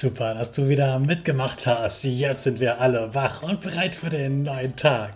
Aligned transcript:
Super, 0.00 0.34
dass 0.34 0.52
du 0.52 0.68
wieder 0.68 1.00
mitgemacht 1.00 1.66
hast. 1.66 2.04
Jetzt 2.04 2.44
sind 2.44 2.60
wir 2.60 2.80
alle 2.80 3.16
wach 3.16 3.42
und 3.42 3.60
bereit 3.60 3.96
für 3.96 4.08
den 4.08 4.44
neuen 4.44 4.76
Tag. 4.76 5.14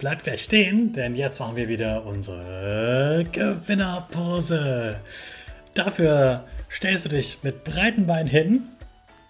Bleib 0.00 0.24
gleich 0.24 0.42
stehen, 0.42 0.92
denn 0.92 1.14
jetzt 1.14 1.38
machen 1.38 1.54
wir 1.54 1.68
wieder 1.68 2.04
unsere 2.04 3.24
Gewinnerpose. 3.30 4.96
Dafür 5.74 6.42
stellst 6.68 7.04
du 7.04 7.10
dich 7.10 7.38
mit 7.44 7.62
breiten 7.62 8.08
Beinen 8.08 8.26
hin. 8.26 8.62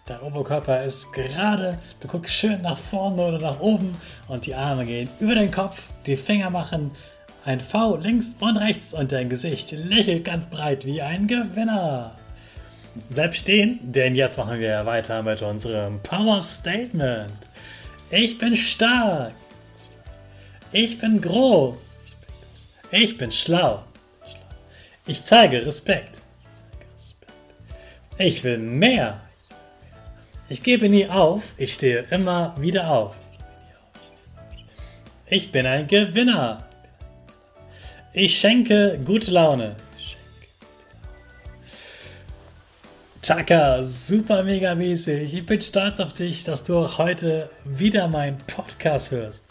Der 0.08 0.22
Oberkörper 0.22 0.83
ist 0.83 1.12
gerade. 1.12 1.77
Du 2.00 2.08
guckst 2.08 2.33
schön 2.33 2.62
nach 2.62 2.78
vorne 2.78 3.20
oder 3.20 3.38
nach 3.38 3.60
oben 3.60 3.94
und 4.28 4.47
die 4.47 4.55
Arme 4.55 4.86
gehen 4.86 5.10
über 5.20 5.34
den 5.34 5.50
Kopf. 5.50 5.78
Die 6.06 6.16
Finger 6.16 6.48
machen 6.48 6.91
ein 7.44 7.60
V 7.60 7.97
links 7.97 8.28
und 8.41 8.56
rechts 8.56 8.94
und 8.94 9.12
dein 9.12 9.28
Gesicht 9.28 9.72
lächelt 9.72 10.25
ganz 10.25 10.47
breit 10.47 10.86
wie 10.86 11.03
ein 11.03 11.27
Gewinner. 11.27 12.14
Bleib 13.11 13.34
stehen, 13.34 13.78
denn 13.83 14.14
jetzt 14.14 14.39
machen 14.39 14.58
wir 14.58 14.84
weiter 14.86 15.22
mit 15.22 15.42
unserem 15.42 16.00
Power 16.02 16.41
Statement. 16.41 17.33
Ich 18.11 18.38
bin 18.38 18.56
stark. 18.56 19.33
Ich 20.72 20.98
bin 20.98 21.20
groß. 21.20 21.77
Ich 22.91 23.16
bin 23.19 23.33
schlau. 23.33 23.83
Ich 25.06 25.25
zeige 25.25 25.64
Respekt. 25.64 26.20
Ich 28.19 28.43
will 28.44 28.59
mehr. 28.59 29.20
Ich 30.49 30.62
gebe 30.62 30.88
nie 30.88 31.09
auf. 31.09 31.43
Ich 31.56 31.75
stehe 31.75 32.04
immer 32.10 32.54
wieder 32.59 32.91
auf. 32.91 33.16
Ich 35.28 35.50
bin 35.50 35.66
ein 35.66 35.87
Gewinner. 35.87 36.59
Ich 38.12 38.38
schenke 38.38 38.99
gute 39.04 39.32
Laune. 39.32 39.76
Chaka, 43.26 43.82
super 43.82 44.44
mega 44.44 44.76
mäßig. 44.76 45.34
Ich 45.34 45.44
bin 45.44 45.60
stolz 45.60 45.98
auf 45.98 46.12
dich, 46.12 46.44
dass 46.44 46.62
du 46.62 46.78
auch 46.78 46.98
heute 46.98 47.50
wieder 47.64 48.06
meinen 48.06 48.38
Podcast 48.38 49.10
hörst. 49.10 49.42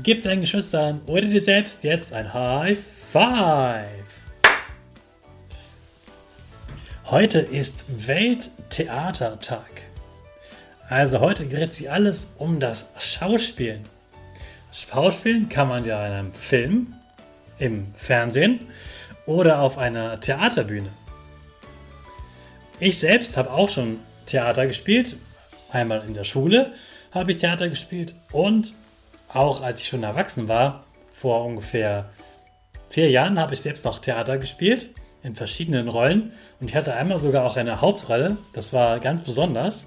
Gib 0.00 0.22
deinen 0.22 0.42
Geschwistern 0.42 1.00
oder 1.06 1.22
dir 1.22 1.40
selbst 1.40 1.82
jetzt 1.82 2.12
ein 2.12 2.34
High 2.34 2.78
Five. 2.78 3.88
Heute 7.06 7.38
ist 7.38 7.86
Welttheatertag. 8.06 9.64
Also 10.90 11.20
heute 11.20 11.46
dreht 11.46 11.72
sich 11.72 11.90
alles 11.90 12.28
um 12.36 12.60
das 12.60 12.90
Schauspielen. 12.98 13.80
Schauspielen 14.72 15.48
kann 15.48 15.68
man 15.68 15.86
ja 15.86 16.04
in 16.04 16.12
einem 16.12 16.32
Film, 16.34 16.92
im 17.58 17.94
Fernsehen 17.96 18.60
oder 19.24 19.60
auf 19.60 19.78
einer 19.78 20.20
Theaterbühne. 20.20 20.90
Ich 22.78 22.98
selbst 22.98 23.38
habe 23.38 23.50
auch 23.50 23.70
schon 23.70 24.00
Theater 24.26 24.66
gespielt. 24.66 25.16
Einmal 25.70 26.02
in 26.06 26.12
der 26.12 26.24
Schule 26.24 26.72
habe 27.10 27.30
ich 27.30 27.38
Theater 27.38 27.70
gespielt 27.70 28.14
und 28.32 28.74
auch 29.32 29.62
als 29.62 29.80
ich 29.80 29.88
schon 29.88 30.02
erwachsen 30.02 30.46
war, 30.46 30.84
vor 31.12 31.44
ungefähr 31.46 32.10
vier 32.90 33.10
Jahren, 33.10 33.38
habe 33.38 33.54
ich 33.54 33.60
selbst 33.60 33.84
noch 33.86 33.98
Theater 33.98 34.36
gespielt 34.36 34.90
in 35.22 35.34
verschiedenen 35.34 35.88
Rollen 35.88 36.32
und 36.60 36.68
ich 36.68 36.76
hatte 36.76 36.94
einmal 36.94 37.18
sogar 37.18 37.46
auch 37.46 37.56
eine 37.56 37.80
Hauptrolle. 37.80 38.36
Das 38.52 38.74
war 38.74 39.00
ganz 39.00 39.22
besonders 39.22 39.86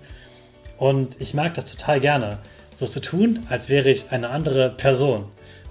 und 0.79 1.21
ich 1.21 1.35
mag 1.35 1.53
das 1.53 1.67
total 1.67 1.99
gerne, 1.99 2.39
so 2.75 2.87
zu 2.87 3.01
tun, 3.01 3.45
als 3.49 3.69
wäre 3.69 3.89
ich 3.89 4.11
eine 4.11 4.29
andere 4.29 4.71
Person 4.71 5.25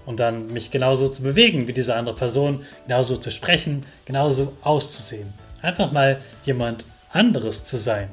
und 0.07 0.21
dann 0.21 0.53
mich 0.53 0.71
genauso 0.71 1.09
zu 1.09 1.23
bewegen 1.23 1.67
wie 1.67 1.73
diese 1.73 1.97
andere 1.97 2.15
Person, 2.15 2.65
genauso 2.87 3.17
zu 3.17 3.33
sprechen, 3.33 3.85
genauso 4.07 4.53
auszusehen. 4.63 5.35
Einfach 5.61 5.91
mal 5.91 6.19
jemand 6.45 6.87
anderes 7.13 7.65
zu 7.65 7.77
sein. 7.79 8.09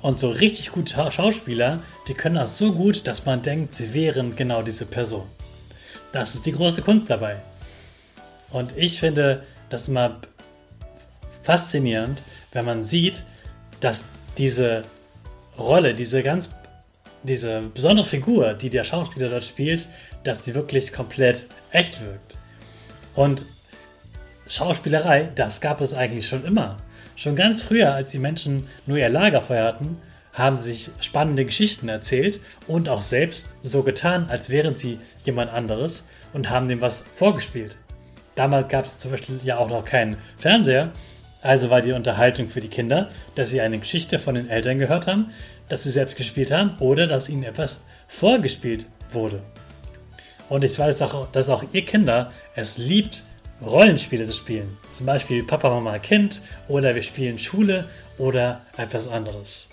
Und 0.00 0.20
so 0.20 0.28
richtig 0.30 0.70
gute 0.70 1.10
Schauspieler, 1.10 1.82
die 2.06 2.14
können 2.14 2.36
das 2.36 2.56
so 2.56 2.72
gut, 2.72 3.06
dass 3.08 3.26
man 3.26 3.42
denkt, 3.42 3.74
sie 3.74 3.94
wären 3.94 4.36
genau 4.36 4.62
diese 4.62 4.86
Person. 4.86 5.26
Das 6.12 6.34
ist 6.34 6.46
die 6.46 6.52
große 6.52 6.82
Kunst 6.82 7.10
dabei. 7.10 7.36
Und 8.50 8.76
ich 8.76 9.00
finde 9.00 9.44
das 9.70 9.88
immer 9.88 10.20
faszinierend, 11.42 12.22
wenn 12.52 12.64
man 12.64 12.84
sieht, 12.84 13.24
dass 13.80 14.04
diese 14.38 14.84
Rolle, 15.58 15.94
diese 15.94 16.22
ganz, 16.22 16.48
diese 17.24 17.62
besondere 17.74 18.06
Figur, 18.06 18.54
die 18.54 18.70
der 18.70 18.84
Schauspieler 18.84 19.28
dort 19.28 19.44
spielt, 19.44 19.88
dass 20.24 20.44
sie 20.44 20.54
wirklich 20.54 20.92
komplett 20.92 21.46
echt 21.72 22.00
wirkt. 22.00 22.38
Und 23.14 23.46
Schauspielerei, 24.46 25.28
das 25.34 25.60
gab 25.60 25.80
es 25.80 25.92
eigentlich 25.92 26.28
schon 26.28 26.44
immer. 26.44 26.76
Schon 27.18 27.34
ganz 27.34 27.62
früher, 27.64 27.94
als 27.94 28.12
die 28.12 28.20
Menschen 28.20 28.68
nur 28.86 28.96
ihr 28.96 29.08
Lagerfeuer 29.08 29.64
hatten, 29.64 30.00
haben 30.32 30.56
sich 30.56 30.90
spannende 31.00 31.44
Geschichten 31.44 31.88
erzählt 31.88 32.38
und 32.68 32.88
auch 32.88 33.02
selbst 33.02 33.56
so 33.60 33.82
getan, 33.82 34.26
als 34.28 34.50
wären 34.50 34.76
sie 34.76 35.00
jemand 35.24 35.52
anderes 35.52 36.06
und 36.32 36.48
haben 36.48 36.68
dem 36.68 36.80
was 36.80 37.00
vorgespielt. 37.00 37.76
Damals 38.36 38.68
gab 38.68 38.84
es 38.84 38.98
zum 38.98 39.10
Beispiel 39.10 39.40
ja 39.42 39.58
auch 39.58 39.68
noch 39.68 39.84
keinen 39.84 40.16
Fernseher, 40.36 40.90
also 41.42 41.70
war 41.70 41.80
die 41.80 41.90
Unterhaltung 41.90 42.46
für 42.48 42.60
die 42.60 42.68
Kinder, 42.68 43.10
dass 43.34 43.50
sie 43.50 43.60
eine 43.60 43.80
Geschichte 43.80 44.20
von 44.20 44.36
den 44.36 44.48
Eltern 44.48 44.78
gehört 44.78 45.08
haben, 45.08 45.32
dass 45.68 45.82
sie 45.82 45.90
selbst 45.90 46.16
gespielt 46.16 46.52
haben 46.52 46.76
oder 46.78 47.08
dass 47.08 47.28
ihnen 47.28 47.42
etwas 47.42 47.84
vorgespielt 48.06 48.86
wurde. 49.10 49.42
Und 50.48 50.62
ich 50.62 50.78
weiß 50.78 51.02
auch, 51.02 51.26
dass 51.32 51.48
auch 51.48 51.64
ihr 51.72 51.84
Kinder 51.84 52.30
es 52.54 52.78
liebt, 52.78 53.24
Rollenspiele 53.64 54.24
zu 54.24 54.32
spielen. 54.32 54.76
Zum 54.92 55.06
Beispiel 55.06 55.44
Papa, 55.44 55.68
Mama, 55.70 55.98
Kind 55.98 56.42
oder 56.68 56.94
wir 56.94 57.02
spielen 57.02 57.38
Schule 57.38 57.84
oder 58.18 58.60
etwas 58.76 59.08
anderes. 59.08 59.68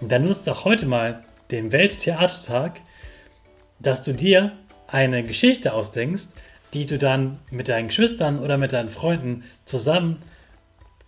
Und 0.00 0.10
dann 0.10 0.24
nutzt 0.24 0.46
doch 0.46 0.64
heute 0.64 0.86
mal 0.86 1.24
den 1.50 1.72
Welttheatertag, 1.72 2.80
dass 3.78 4.02
du 4.02 4.12
dir 4.12 4.52
eine 4.86 5.22
Geschichte 5.22 5.72
ausdenkst, 5.72 6.28
die 6.74 6.86
du 6.86 6.98
dann 6.98 7.38
mit 7.50 7.68
deinen 7.68 7.88
Geschwistern 7.88 8.38
oder 8.38 8.58
mit 8.58 8.72
deinen 8.72 8.88
Freunden 8.88 9.44
zusammen 9.64 10.22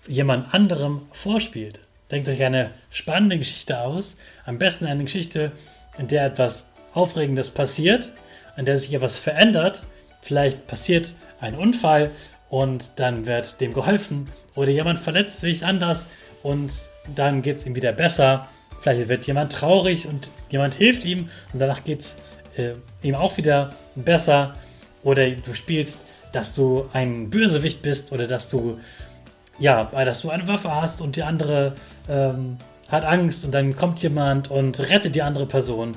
jemand 0.06 0.54
anderem 0.54 1.02
vorspielt. 1.12 1.80
Denkt 2.10 2.28
euch 2.28 2.42
eine 2.42 2.70
spannende 2.90 3.38
Geschichte 3.38 3.80
aus, 3.80 4.16
am 4.44 4.58
besten 4.58 4.86
eine 4.86 5.04
Geschichte, 5.04 5.52
in 5.98 6.08
der 6.08 6.26
etwas 6.26 6.68
Aufregendes 6.94 7.50
passiert, 7.50 8.12
in 8.56 8.64
der 8.64 8.78
sich 8.78 8.92
etwas 8.94 9.18
verändert, 9.18 9.86
vielleicht 10.22 10.66
passiert 10.66 11.14
ein 11.40 11.54
Unfall 11.54 12.10
und 12.48 12.92
dann 12.96 13.26
wird 13.26 13.60
dem 13.60 13.72
geholfen 13.72 14.28
oder 14.54 14.70
jemand 14.70 14.98
verletzt 14.98 15.40
sich 15.40 15.64
anders 15.64 16.06
und 16.42 16.72
dann 17.14 17.42
geht 17.42 17.58
es 17.58 17.66
ihm 17.66 17.74
wieder 17.74 17.92
besser. 17.92 18.48
Vielleicht 18.80 19.08
wird 19.08 19.26
jemand 19.26 19.52
traurig 19.52 20.06
und 20.06 20.30
jemand 20.50 20.74
hilft 20.74 21.04
ihm 21.04 21.28
und 21.52 21.60
danach 21.60 21.84
geht 21.84 22.00
es 22.00 22.16
äh, 22.56 22.72
ihm 23.02 23.14
auch 23.14 23.36
wieder 23.36 23.70
besser. 23.94 24.52
Oder 25.02 25.30
du 25.30 25.54
spielst, 25.54 25.98
dass 26.32 26.54
du 26.54 26.88
ein 26.92 27.30
Bösewicht 27.30 27.82
bist 27.82 28.12
oder 28.12 28.26
dass 28.26 28.48
du 28.48 28.78
ja, 29.58 29.84
dass 29.84 30.22
du 30.22 30.30
eine 30.30 30.48
Waffe 30.48 30.74
hast 30.74 31.02
und 31.02 31.16
die 31.16 31.22
andere 31.22 31.74
ähm, 32.08 32.56
hat 32.88 33.04
Angst 33.04 33.44
und 33.44 33.52
dann 33.52 33.76
kommt 33.76 34.02
jemand 34.02 34.50
und 34.50 34.80
rettet 34.80 35.14
die 35.14 35.22
andere 35.22 35.46
Person. 35.46 35.94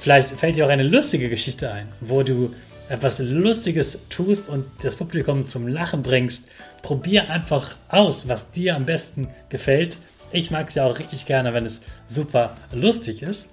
Vielleicht 0.00 0.30
fällt 0.30 0.56
dir 0.56 0.64
auch 0.64 0.70
eine 0.70 0.82
lustige 0.82 1.28
Geschichte 1.28 1.70
ein, 1.70 1.88
wo 2.00 2.22
du 2.22 2.54
etwas 2.88 3.18
Lustiges 3.18 3.98
tust 4.08 4.48
und 4.48 4.64
das 4.82 4.96
Publikum 4.96 5.46
zum 5.46 5.68
Lachen 5.68 6.02
bringst. 6.02 6.48
Probier 6.82 7.30
einfach 7.30 7.76
aus, 7.88 8.28
was 8.28 8.50
dir 8.50 8.76
am 8.76 8.86
besten 8.86 9.28
gefällt. 9.48 9.98
Ich 10.32 10.50
mag 10.50 10.68
es 10.68 10.74
ja 10.74 10.84
auch 10.84 10.98
richtig 10.98 11.26
gerne, 11.26 11.54
wenn 11.54 11.64
es 11.64 11.82
super 12.06 12.56
lustig 12.72 13.22
ist. 13.22 13.48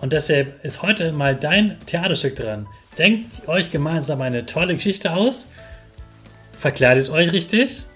Und 0.00 0.12
deshalb 0.12 0.64
ist 0.64 0.82
heute 0.82 1.12
mal 1.12 1.36
dein 1.36 1.78
Theaterstück 1.86 2.36
dran. 2.36 2.66
Denkt 2.98 3.48
euch 3.48 3.70
gemeinsam 3.70 4.20
eine 4.20 4.46
tolle 4.46 4.74
Geschichte 4.74 5.12
aus, 5.14 5.46
verkleidet 6.58 7.08
euch 7.10 7.32
richtig, 7.32 7.86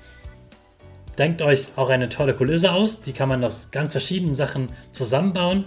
denkt 1.19 1.43
euch 1.43 1.69
auch 1.76 1.90
eine 1.90 2.08
tolle 2.08 2.34
Kulisse 2.34 2.72
aus, 2.72 3.00
die 3.00 3.12
kann 3.12 3.28
man 3.28 3.43
aus 3.44 3.69
ganz 3.70 3.93
verschiedenen 3.93 4.34
Sachen 4.34 4.69
zusammenbauen 4.93 5.64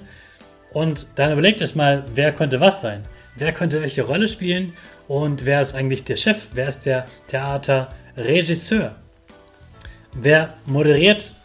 und 0.73 1.07
dann 1.15 1.31
überlegt 1.31 1.61
euch 1.61 1.75
mal, 1.75 2.03
wer 2.15 2.31
könnte 2.31 2.59
was 2.59 2.81
sein, 2.81 3.03
wer 3.37 3.53
könnte 3.53 3.81
welche 3.81 4.03
Rolle 4.03 4.27
spielen 4.27 4.73
und 5.07 5.45
wer 5.45 5.61
ist 5.61 5.75
eigentlich 5.75 6.03
der 6.03 6.15
Chef, 6.15 6.47
wer 6.53 6.67
ist 6.67 6.85
der 6.85 7.05
Theaterregisseur, 7.27 8.95
wer 10.15 10.53
moderiert, 10.65 11.35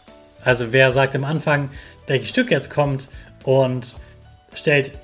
also 0.43 0.73
wer 0.73 0.91
sagt 0.91 1.15
am 1.15 1.23
Anfang, 1.23 1.69
welches 2.07 2.29
Stück 2.29 2.51
jetzt 2.51 2.69
kommt 2.69 3.09
und 3.43 3.95
stellt 4.53 4.97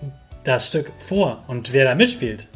das 0.44 0.68
Stück 0.68 0.92
vor 1.08 1.44
und 1.48 1.74
wer 1.74 1.86
da 1.86 1.96
mitspielt. 1.96 2.48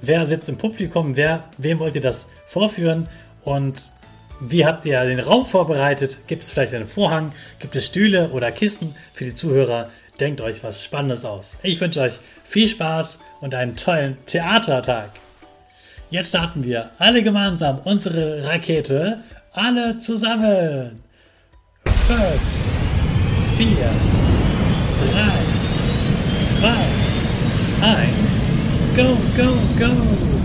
Wer 0.00 0.24
sitzt 0.26 0.48
im 0.48 0.56
Publikum? 0.56 1.16
Wer, 1.16 1.44
wem 1.56 1.78
wollt 1.80 1.94
ihr 1.94 2.00
das 2.00 2.28
vorführen? 2.46 3.08
Und 3.42 3.92
wie 4.40 4.64
habt 4.64 4.86
ihr 4.86 5.04
den 5.04 5.18
Raum 5.18 5.44
vorbereitet? 5.44 6.20
Gibt 6.28 6.44
es 6.44 6.52
vielleicht 6.52 6.74
einen 6.74 6.86
Vorhang? 6.86 7.32
Gibt 7.58 7.74
es 7.74 7.86
Stühle 7.86 8.28
oder 8.30 8.52
Kissen 8.52 8.94
für 9.12 9.24
die 9.24 9.34
Zuhörer? 9.34 9.90
Denkt 10.20 10.40
euch 10.40 10.62
was 10.62 10.84
Spannendes 10.84 11.24
aus. 11.24 11.56
Ich 11.62 11.80
wünsche 11.80 12.00
euch 12.00 12.20
viel 12.44 12.68
Spaß 12.68 13.18
und 13.40 13.54
einen 13.54 13.76
tollen 13.76 14.16
Theatertag. 14.26 15.10
Jetzt 16.10 16.28
starten 16.28 16.64
wir 16.64 16.90
alle 16.98 17.22
gemeinsam 17.22 17.80
unsere 17.84 18.46
Rakete. 18.46 19.22
Alle 19.52 19.98
zusammen. 19.98 21.02
5, 21.84 22.18
4, 23.56 23.66
3, 23.68 23.76
2, 26.60 26.68
1, 27.82 28.96
go, 28.96 29.16
go, 29.36 29.52
go! 29.78 30.37